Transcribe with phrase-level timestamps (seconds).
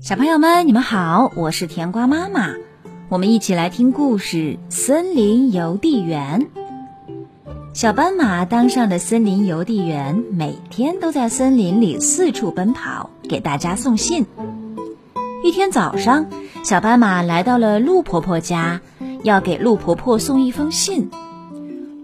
[0.00, 2.50] 小朋友们，你们好，我是甜瓜妈妈，
[3.08, 4.36] 我们一起来听故事
[4.68, 6.40] 《森林邮递员》。
[7.72, 14.26] 小斑马当上了森林邮递员，每天都在森林里四处奔跑，给大家送信。
[15.44, 16.26] 一天早上，
[16.64, 18.80] 小斑马来到了鹿婆婆家，
[19.22, 21.10] 要给鹿婆婆送一封信。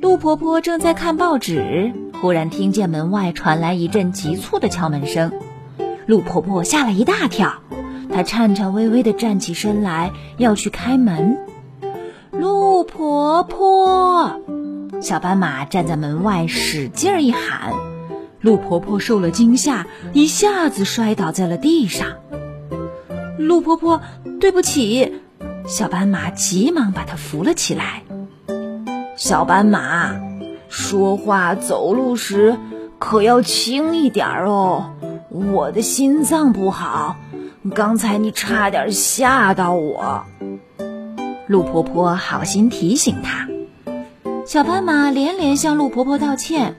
[0.00, 5.32] 鹿婆婆正在看报纸，忽然听见门外传来一阵急促的敲门声，
[6.06, 7.54] 鹿婆婆吓了一大跳。
[8.12, 11.36] 她颤颤巍巍地站起身来，要去开门。
[12.30, 14.40] 鹿婆婆，
[15.02, 17.74] 小斑马站在门外，使劲一喊。
[18.40, 22.12] 鹿婆婆受了惊吓，一下子摔倒在了地上。
[23.38, 24.00] 鹿婆婆，
[24.40, 25.20] 对不起！
[25.66, 28.04] 小斑马急忙把她扶了起来。
[29.16, 30.14] 小斑马，
[30.68, 32.56] 说话走路时
[32.98, 34.92] 可要轻一点哦，
[35.52, 37.16] 我的心脏不好。
[37.74, 40.24] 刚才你差点吓到我，
[41.46, 43.48] 鹿婆婆好心提醒她。
[44.46, 46.76] 小斑马连连向鹿婆婆道歉。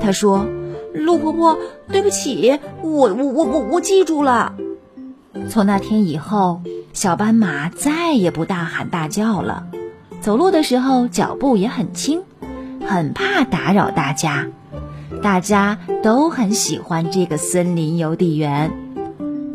[0.00, 0.46] 他说
[0.94, 4.54] ：“鹿婆婆，对不起，我我我我我记住了。”
[5.50, 9.66] 从那天以后，小斑马再也不大喊大叫了，
[10.20, 12.22] 走路的时候脚步也很轻，
[12.86, 14.46] 很怕打扰大家。
[15.22, 18.70] 大家都很喜欢这个森林邮递员。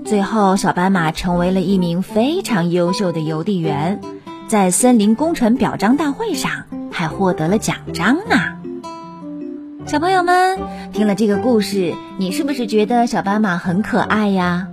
[0.04, 4.00] 最后，小斑马成为了一名非常优秀的邮递员，
[4.48, 6.52] 在森林工程表彰大会上
[6.92, 8.36] 还获得了奖章呢。
[9.88, 10.60] 小朋友们，
[10.94, 14.68] 听了这个故事，你是不是觉得小斑马很可爱呀？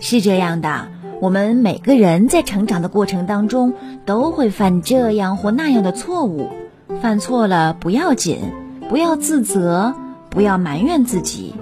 [0.00, 0.88] 是这样的，
[1.20, 3.72] 我们每个人在成长的过程当中
[4.04, 6.50] 都会犯这样或那样的错误，
[7.00, 8.38] 犯错了不要紧，
[8.90, 9.94] 不要自责，
[10.34, 11.54] 不要埋怨自己。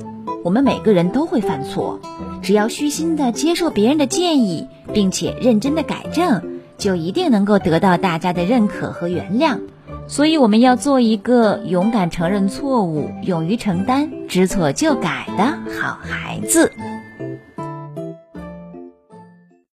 [0.42, 2.00] 我们每个人都会犯错，
[2.42, 6.42] 只要虚心的接受别人的建议，并且认真的改正，
[6.78, 9.60] 就一定能够得到大家的认可和原谅。
[10.08, 15.44] 所以，我们要做一个勇敢承认错误、勇于承担、知错就改的
[15.80, 16.72] 好孩子。